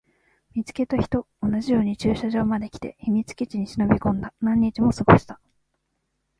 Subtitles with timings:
[0.55, 4.33] 見つけた日と同じように駐車場まで来て、秘密基地に忍び込んだ。
[4.41, 5.39] 何日も過ごした。